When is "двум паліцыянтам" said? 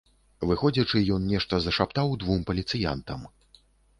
2.23-3.29